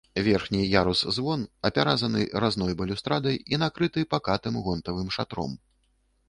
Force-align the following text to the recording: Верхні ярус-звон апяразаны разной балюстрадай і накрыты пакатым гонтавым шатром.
Верхні 0.25 0.59
ярус-звон 0.67 1.43
апяразаны 1.69 2.21
разной 2.45 2.73
балюстрадай 2.79 3.37
і 3.55 3.61
накрыты 3.65 4.07
пакатым 4.15 4.59
гонтавым 4.71 5.13
шатром. 5.19 5.55